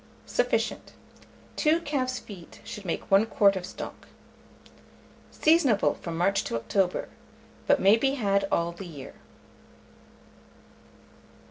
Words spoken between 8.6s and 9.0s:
the